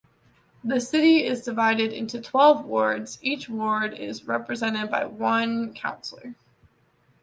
The 0.63 0.81
city 0.81 1.23
is 1.23 1.45
divided 1.45 1.93
into 1.93 2.19
twelve 2.19 2.65
wards; 2.65 3.19
each 3.21 3.47
ward 3.47 3.93
is 3.93 4.25
represented 4.27 4.89
by 4.89 5.05
one 5.05 5.75
councillor. 5.75 6.33